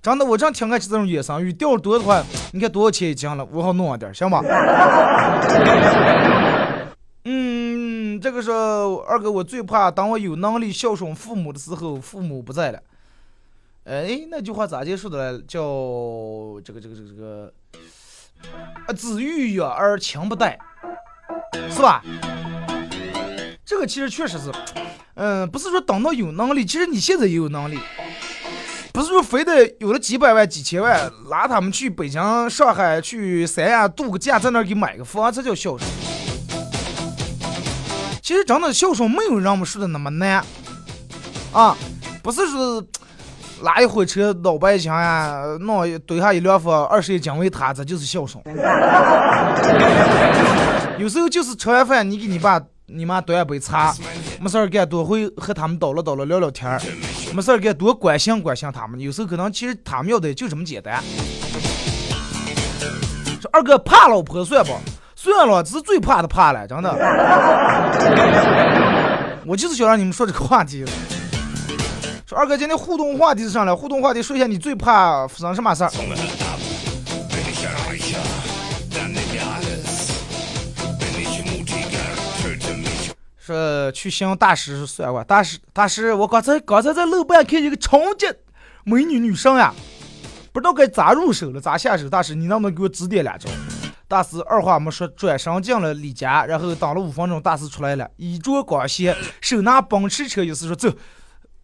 [0.00, 3.46] 真的，我正挺爱吃这种野生鱼，钓多的话，你看多少钱一斤了？
[3.52, 4.42] 我好弄上点，行吧？
[7.26, 12.78] 嗯，这个是二哥，我最怕当我有能力孝顺父母的时候，父母不在了。
[13.86, 15.38] 哎，那句话咋结束的来？
[15.46, 15.60] 叫
[16.64, 17.52] 这个这个这个这个，
[18.84, 20.58] 啊，子欲养而亲不待，
[21.70, 22.02] 是吧？
[23.64, 24.50] 这个其实确实是，
[25.14, 27.78] 嗯，不是说等到有能力，其实你现在也有能力，
[28.92, 35.88] 不是说非得有了几百万、几千万，拉他们去北京、上海、去三亚度个假，在那儿给买个房，这叫孝顺。
[38.20, 40.44] 其实真的孝顺没有人们说的那么难，
[41.52, 41.76] 啊，
[42.20, 42.84] 不是说
[43.62, 48.42] 拉一火车老百姓呀，弄一堆下一两副，二十一斤为他，这就是孝顺。
[50.98, 53.92] 有时候就是吃完饭，你给你爸、你妈端一杯茶，
[54.40, 56.80] 没事儿干多会和他们叨唠叨唠聊聊天儿，
[57.34, 59.00] 没事儿干多关心关心他们。
[59.00, 61.02] 有时候可能其实他们要的就这么简单。
[63.40, 64.72] 说二哥怕老婆算不？
[65.14, 66.92] 算了，这是最怕的怕了，真的。
[69.46, 70.84] 我就是想让你们说这个话题。
[72.26, 75.90] 说二哥今天互动话题是上来，互动话题说一下你最怕发生什么事儿？
[83.38, 88.26] 说去向大师算卦，大师大师，我刚才刚才在楼板看见个超级
[88.82, 89.72] 美女女生呀，
[90.52, 92.10] 不知道该咋入手了，咋下手？
[92.10, 93.48] 大师，你能不能给我指点两招？
[94.08, 100.92] 大师二话没说，转身进了李家，然后等了五分钟，大师出来了，衣着光鲜，手拿奔驰车，意思说走，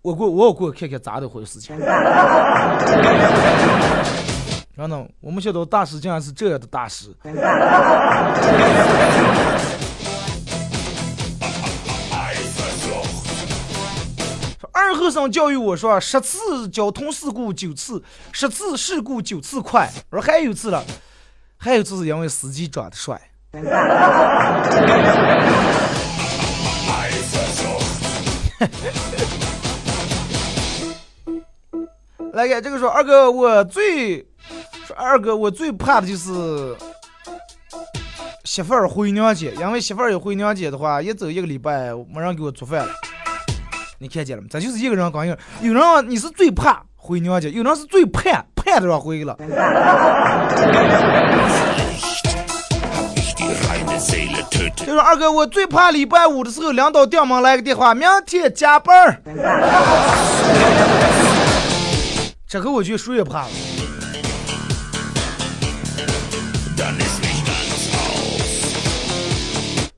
[0.02, 1.78] 我过我要过看看咋的回事情。
[4.74, 7.14] 然后呢，我们想到大师竟然是这样的大师。
[14.58, 19.88] 说二和尚教育我说，十次交通事故九次，十次事故九次快。
[20.10, 20.82] 我说还有一次了，
[21.56, 23.20] 还有一次是因为司机长得帅。
[32.32, 34.18] 来给这个说二哥，我最
[34.86, 36.74] 说二哥，我最怕的就是
[38.44, 42.92] 媳妇儿回娘家，因为媳妇儿一回娘家的话，一走一个礼拜没人给我做饭了。
[43.98, 44.48] 你看见了吗？
[44.50, 49.36] 这就是一个人刚有，有人你是最怕回娘家，有人是最盼盼着要回去了。
[54.74, 59.22] 就说二哥，我最怕礼拜五的时候，领导电门来个电话，明天加班。
[62.52, 63.48] 这个我去输也怕了。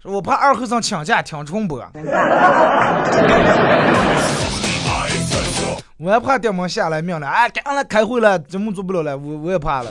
[0.04, 1.80] 我怕二和尚请假听重播，
[5.98, 9.90] 我也怕电门下来命令，哎，赶来开会了，节目做不了了，我我也怕了。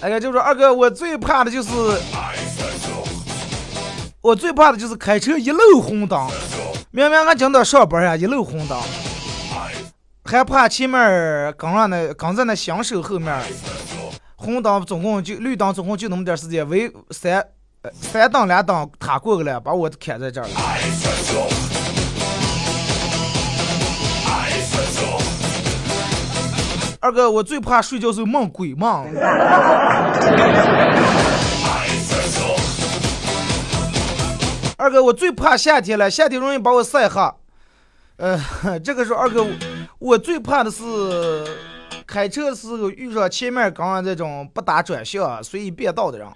[0.00, 1.70] 哎，就说二哥，我最怕的就是，
[4.20, 6.28] 我最怕的就是开车一路红灯，
[6.96, 8.78] 明明俺今天上班呀，一路红灯，
[10.24, 13.36] 还怕前面跟上那跟在那新手后面，
[14.36, 17.44] 红灯总共就绿灯总共就那么点时间，为三
[18.00, 20.54] 三灯两灯他过去了，把我砍在这儿了。
[27.00, 29.04] 二哥，我最怕睡觉时候梦鬼梦。
[34.76, 37.20] 二哥，我最怕夏天了，夏天容易把我晒黑。
[38.16, 38.38] 呃，
[38.82, 39.46] 这个时候二哥，
[39.98, 40.84] 我最怕的是
[42.06, 46.28] 开车的时候遇上前面刚刚这种不打转向、随意变道的人。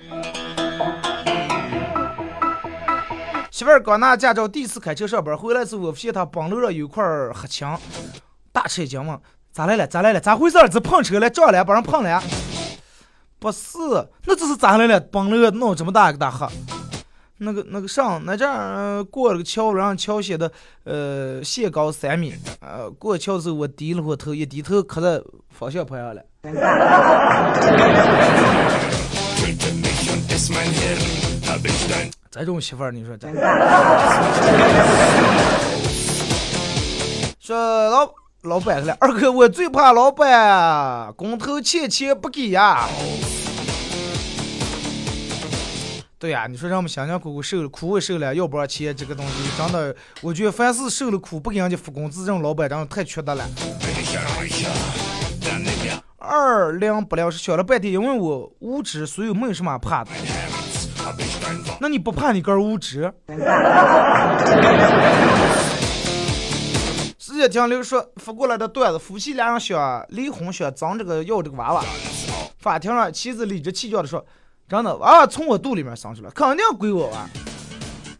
[3.50, 7.80] 媳妇儿刚拿驾照，第一次开车上班，回来之后我发现他帮路上有块黑墙，
[8.52, 9.18] 大吃一惊嘛。
[9.50, 9.84] 咋来了？
[9.84, 10.20] 咋来了？
[10.20, 10.56] 咋回事？
[10.70, 11.28] 这碰车了？
[11.28, 11.64] 撞了？
[11.64, 12.22] 把人碰了？
[13.40, 13.78] 不是，
[14.26, 15.00] 那这是咋来了？
[15.00, 16.46] 崩了，弄这么大一个大黑。
[17.38, 20.50] 那个那个上那这儿过了个桥，然后桥写的
[20.84, 22.34] 呃限高三米。
[22.60, 26.22] 呃，过桥的时候我低了会头，一低头磕在方向盘上了。
[32.30, 33.28] 这种媳妇儿，你说这？
[37.40, 38.12] 说老。
[38.42, 42.86] 老板了，二哥，我最怕老板工头欠钱不给呀。
[46.20, 53.48] 对呀，你说让我们辛辛苦苦受了苦也受了，要不上钱这个东西真的，我觉得凡是受了苦不给人家发工资，这种老板真的太缺德了。
[56.16, 60.10] 二零不了是想了半天，因为我无知，所以没有什么怕的。
[61.80, 63.12] 那你不怕你哥无知？
[67.16, 71.84] 实际直接听刘说发过来的段子，夫妻俩人想离婚，想争这个要这个娃娃。
[72.58, 74.26] 法庭上，妻子理直气壮的说
[74.68, 77.26] ：“真的，娃娃从我肚里面生出来，肯定归我娃。”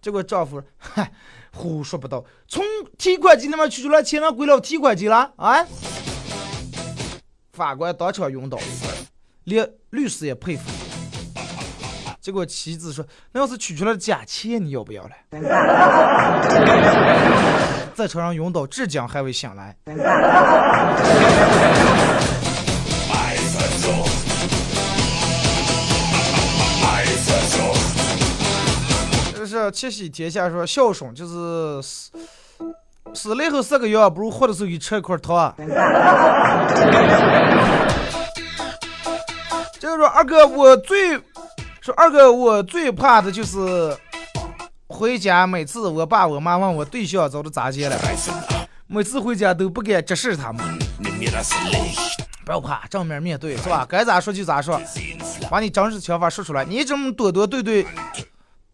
[0.01, 1.13] 结果丈夫：“嗨，
[1.53, 2.65] 胡说八道，从
[2.97, 5.67] 提款机那边取出来钱，让归了提款机了啊！”
[7.53, 8.57] 法官当场晕倒，
[9.45, 10.63] 连律师也佩服。
[12.21, 15.11] 结果妻子说：“那要是取出来假钱，你要不要了？”
[17.95, 19.77] 在车上晕倒，至今还未醒来。
[29.71, 32.11] 七喜天下说孝顺，就是死
[33.15, 35.55] 死了以后四个月，不如活的时候给吃一块糖。
[39.79, 41.17] 就是说二哥，我最
[41.81, 43.97] 说二哥，我最怕的就是
[44.89, 47.97] 回家，每次我爸我妈问我对象找的咋接了，
[48.87, 50.65] 每次回家都不敢直视他们。
[52.45, 53.87] 不要怕，正面面对是吧？
[53.87, 54.81] 该咋说就咋说，
[55.51, 56.65] 把你真实想法说出来。
[56.65, 57.87] 你这么躲躲对对，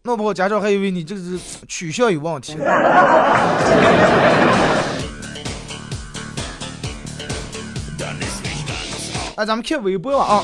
[0.05, 2.55] 弄不好家长还以为你这是取向有问题。
[9.35, 10.43] 哎，咱们看微博啊。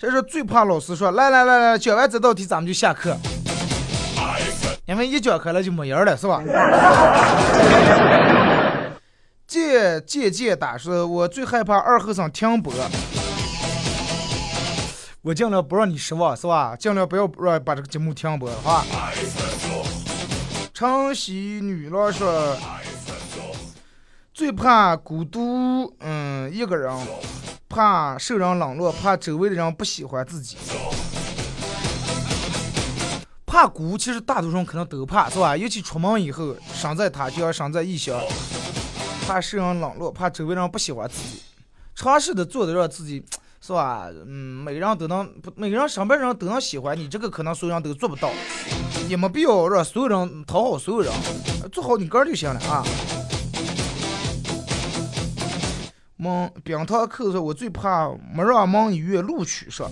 [0.00, 3.16] 这是最怕老师说，来来来来，讲完这道题咱们就下课，
[4.86, 6.40] 因为一讲课了就没人了，是吧？
[9.48, 12.70] 借借借打说，我最害怕二和尚停播，
[15.22, 16.76] 我尽量不让你失望，是吧？
[16.76, 18.86] 尽量不要让把这个节目停播，好吧？
[20.74, 21.32] 城西
[21.62, 22.54] 女郎说，
[24.34, 26.94] 最怕孤独，嗯，一个人。
[27.70, 30.56] 怕受人冷落，怕周围的人不喜欢自己，
[33.44, 35.54] 怕孤，其实大多数人可能都怕，是吧？
[35.54, 38.18] 尤其出门以后，身在他乡，身在异乡，
[39.28, 41.42] 怕受人冷落，怕周围人不喜欢自己，
[41.94, 43.22] 尝试的做的让自己，
[43.60, 44.08] 是吧？
[44.26, 48.32] 嗯，每个人都能，每个人身边人都能喜欢你，这个可能所有人都做不到，
[49.06, 51.12] 也没必要让所有人讨好所有人，
[51.70, 52.82] 做好你个人就行了啊。
[56.16, 59.90] 蒙冰糖扣说，我最怕没让蒙医院录取上。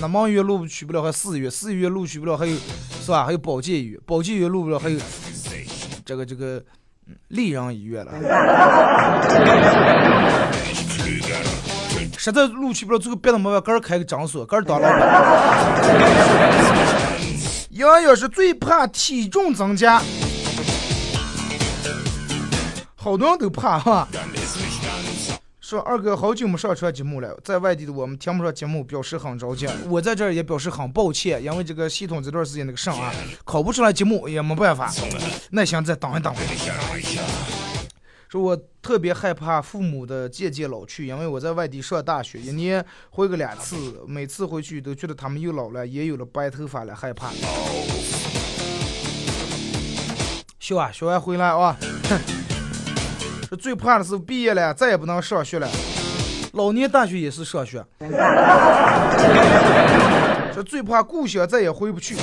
[0.00, 2.56] 那蒙医院录取不了，还四医院，四医院录取不了，还有
[3.00, 3.24] 是吧？
[3.24, 4.98] 还有保健医院，保健医院录不了，还有
[6.04, 6.60] 这个这个
[7.28, 8.12] 丽人医院了。
[12.18, 15.00] 实在录取不了，最后别的没办法，个人开个诊所，个人当老板。
[17.70, 20.02] 杨洋是最怕体重增加，
[22.94, 24.06] 好多人都怕哈。
[25.70, 29.68] 说二哥好久没上传节目了，在外地的我们听不上节目，表示很着急。
[29.88, 33.14] 我在这儿也表示很抱歉，因为这个系统这段时间那个上啊，
[33.44, 34.92] 考不出来节目也没办法，
[35.52, 36.34] 耐心再等一等。
[38.28, 43.76] 说我特别害怕父母的渐渐老去，因为我在外地上大学，一年回个两次，
[44.08, 47.30] 每次回去都觉得他们又老了，也有了白头发了，害怕。
[50.58, 51.78] 笑啊，笑完回来啊。
[53.50, 55.68] 这最怕的是毕业了，再也不能上学了。
[56.52, 57.84] 老年大学也是上学。
[60.54, 62.14] 这最怕故乡再也回不去。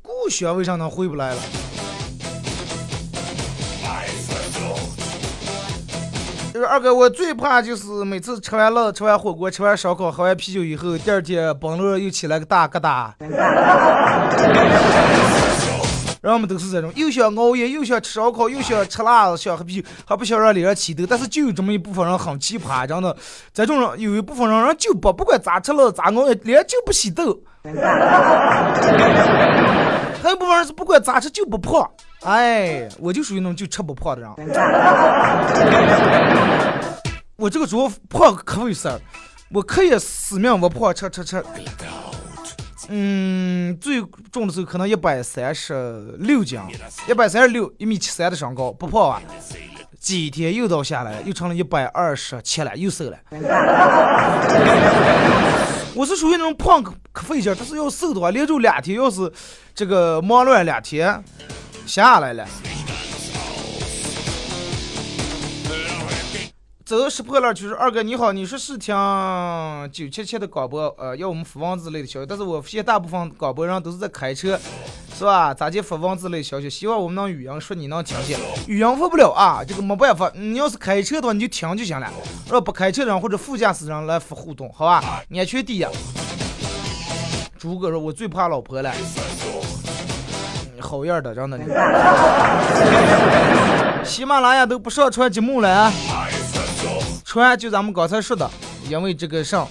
[0.00, 1.36] 故乡为啥能回不来了？
[6.54, 13.12] 就是二哥，我最怕就是每次吃完了吃完火锅、吃完烧烤、喝完啤酒以后，第二天崩了又起来个大疙瘩。
[16.32, 21.04] 人们都是这种，又想熬夜，又想吃烧烤，又想吃辣子，想喝啤酒，还不想让脸上起痘。
[21.06, 23.14] 但是就有这么一部分人很奇葩，真的，
[23.52, 27.38] 这种人有一部分人人就不不管咋吃了咋熬夜，脸就不起痘。
[30.22, 31.86] 还有部分人是不管咋吃就不胖。
[32.22, 34.30] 哎，我就属于那种就吃不胖的人。
[37.36, 38.98] 我这个主要胖可没事儿，
[39.50, 41.44] 我可以死命不胖，吃吃吃。
[42.88, 46.60] 嗯，最重的时候可能一百三十六斤，
[47.08, 49.22] 一百三十六，一米七三的身高，不胖啊。
[49.98, 53.16] 几天又倒下来，又成了一百二十七了，又瘦了。
[55.94, 59.32] 我是属于那种胖可可费劲，但是要瘦的话，连着两天，要是
[59.74, 61.24] 这个忙乱两天
[61.86, 62.46] 下来了。
[66.86, 68.94] 走，识破烂就是二哥你好，你说是听
[69.90, 74.60] 九七七的广播，呃，要我们发文字类的消息，但是我现大部分广播人都是在开车，
[75.16, 75.54] 是吧？
[75.54, 76.68] 咋就发文字类消息？
[76.68, 80.30] 希望我们能语音说你能听见，语音发不了啊，这个没办法。
[80.34, 82.06] 你要是开车的话，你就听就行了。
[82.50, 85.02] 若不开车的人或者副驾驶人来发互动，好吧？
[85.34, 85.86] 安全第一。
[87.56, 88.92] 朱哥说：“我最怕老婆了。”
[90.78, 91.58] 好样的，真的。
[94.04, 95.90] 喜马拉雅都不上传节目了，
[97.34, 98.48] 传就咱们刚才说的，
[98.88, 99.68] 因为这个上，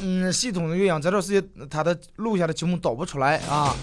[0.00, 3.74] 嗯，系统的原因，这段时间他的录下的节目导不出来啊。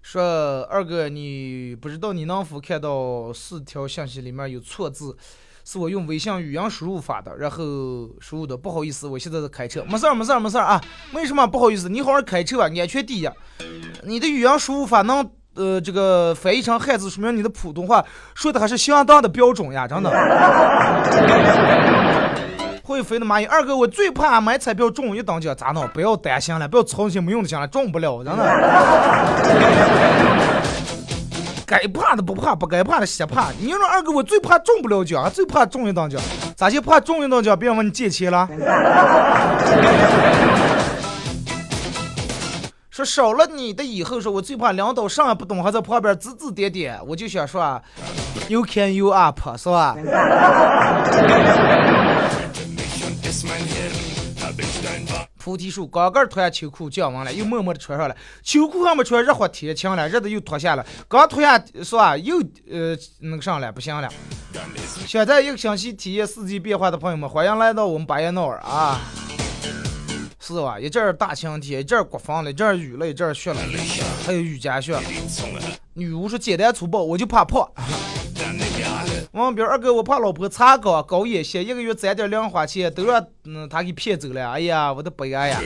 [0.00, 5.14] 说二哥，你不知道你能否看到四条信息里面有错字？
[5.64, 7.56] 是我用微信语音输入发的，然后
[8.20, 8.54] 输入的。
[8.56, 10.80] 不好意思，我现在在开车，没事儿，没事儿，没事儿啊。
[11.12, 11.88] 为什么不好意思？
[11.88, 13.28] 你好好开车吧，安全第一。
[14.04, 18.04] 你的语音输入法能呃这个翻译成汉字，说明你的普通话
[18.34, 20.10] 说的还是相当的标准呀，真的。
[22.82, 25.88] 会飞的蚂蚁，二哥，我最怕买彩票中一等奖，咋弄？
[25.88, 28.44] 不要担心了，不要操心没用的心了，中不了，真的。
[31.66, 33.50] 该怕的不怕，不该怕的先怕。
[33.58, 36.20] 你说二哥，我最怕中不了奖，最怕中一等奖。
[36.56, 37.58] 咋就怕中一等奖？
[37.58, 38.48] 别人问你借钱了。
[42.90, 47.00] 说少了你的以后，说我最怕领导啥也不懂，还在旁边指指点点。
[47.06, 47.82] 我就想说啊
[48.48, 49.96] ，You can you up，是吧？
[55.44, 58.16] 菩提树刚刚脱下秋裤降温了，又默默的穿上了。
[58.42, 60.86] 秋裤还没穿，热火天晴了，热的又脱下了。
[61.06, 62.16] 刚脱下是吧？
[62.16, 64.08] 又呃那个上了，不行了。
[65.06, 68.98] 想在一个星期体验四季变化的朋友们，欢迎来到我们巴彦淖尔啊！
[70.40, 70.80] 是吧？
[70.80, 73.60] 一阵大晴天，一阵刮风了，一阵雨了，一阵雪了，
[74.24, 74.98] 还有雨夹雪。
[75.92, 77.70] 女巫说简单粗暴，我就怕胖。
[79.34, 84.52] 王彪二哥，我怕老婆查岗搞眼线，一个月攒点零花钱都让嗯他给骗走了。
[84.52, 85.60] 哎呀，我的悲哀呀！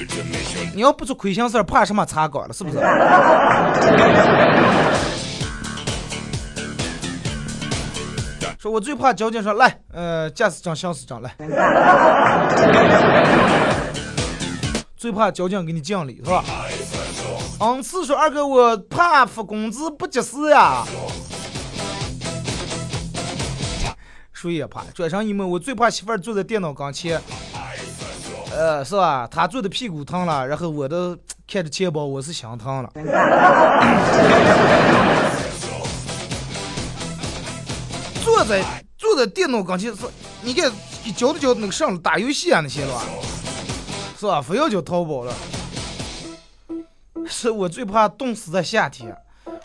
[0.75, 2.55] 你要不做亏心事儿，怕什么查岗了？
[2.55, 2.79] 是不是？
[8.59, 11.35] 说我最怕交警说来，呃，驾驶证、行驶证来。
[14.97, 16.43] 最怕交警给你讲理是吧？
[17.61, 20.85] 嗯，是说二哥，我怕发工资不及时呀。
[24.41, 27.21] 谁也怕，转身一问，我最怕媳妇儿坐在电脑跟前，
[28.53, 29.27] 呃，是吧？
[29.27, 31.19] 她坐的屁股疼了，然后我都
[31.51, 32.93] 看着钱包，我是心疼了。
[38.23, 38.63] 坐在
[38.97, 40.03] 坐在电脑跟前是，
[40.43, 40.71] 你看
[41.05, 43.03] 一教都教那个上了打游戏啊那些了吧？
[44.21, 44.41] 是吧？
[44.41, 45.35] 非要叫淘宝了。
[47.27, 49.13] 是我最怕冻死在夏天，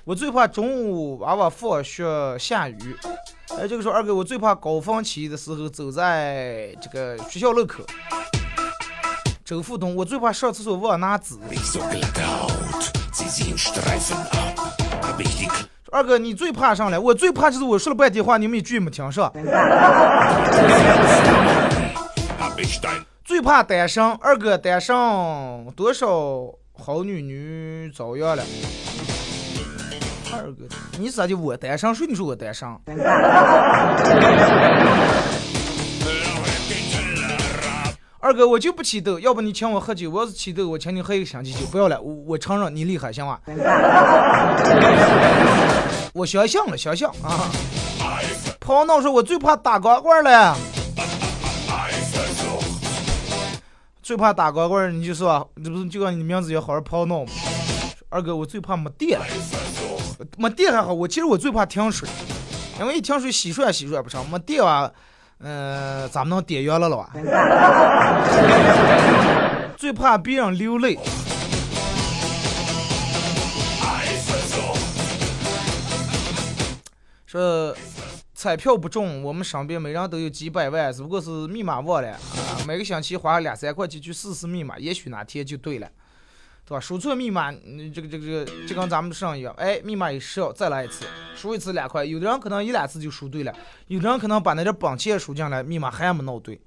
[0.03, 2.03] 我最怕中午娃娃放学
[2.39, 2.97] 下雨。
[3.57, 7.83] 哎，这个时候二哥，我最怕高峰期的时候走在这个学校路口。
[9.45, 11.35] 周富东，我最怕上厕所忘拿纸。
[15.91, 16.97] 二哥，你最怕上来？
[16.97, 19.31] 我最怕就是我说了半天话，你们一句没听上。
[23.23, 24.95] 最怕单身，二哥单身
[25.75, 26.07] 多少
[26.73, 28.43] 好女女遭殃了。
[30.43, 30.65] 二哥，
[30.99, 31.95] 你咋就我单身？
[31.95, 32.67] 谁你说我单身？
[38.19, 41.65] 二哥，我就不起痘，要不你请我喝酒，我要是起痘，我请你喝一个星期酒。
[41.71, 43.39] 不要了，我我承认你厉害，行吗？
[46.13, 47.49] 我相信了，相信啊。
[48.59, 50.57] 跑闹说，我最怕打光棍了。
[54.01, 57.31] 最怕打光棍，你就说，这不是就让你名字叫好好跑闹吗？
[58.09, 59.17] 二哥，我最怕没电。
[60.37, 62.07] 没电还好，我其实我最怕停水，
[62.79, 64.27] 因为一停水洗涮洗涮不上。
[64.29, 64.89] 没电啊，
[65.39, 67.11] 嗯，咱们能点燃了了吧？
[69.77, 70.97] 最怕别人流泪。
[77.25, 77.75] 说
[78.35, 82.19] 彩票不中，我们身边每人都有几百万，只不过是密码忘了啊。
[82.67, 85.87] 每个星期花两三块钱去试试密码，也许哪天就对了。
[86.65, 86.79] 对吧？
[86.79, 87.51] 输错密码，
[87.93, 91.05] 这个这个这个就跟咱们上一样，哎，密码一失效，再来一次，
[91.35, 92.05] 输一次两块。
[92.05, 93.53] 有的人可能一两次就输对了，
[93.87, 96.57] 有的人可能把那点本钱输进来，密码还没弄对。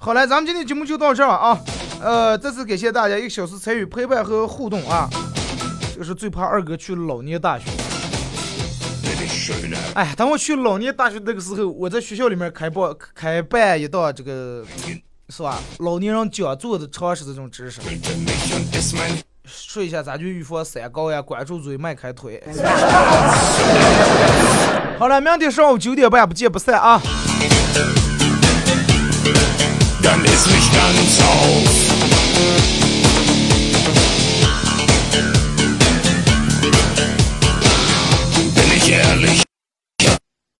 [0.00, 1.60] 好嘞，咱们今天节目就到这儿啊。
[2.00, 5.10] 呃，再次感谢大家一个小时参与陪伴和互动啊。
[5.94, 7.66] 这是最怕二哥去老年大学。
[9.94, 14.64] 哎等我去老年大学那个时候我在学校里面开办开办一道这个
[15.28, 15.58] 是吧？
[15.78, 17.80] 老年人讲座的常识这种知识。
[19.46, 22.42] 说一下咱就预防三高呀管住嘴迈开腿。
[24.98, 27.00] 好了明天上午九点半不见不散啊。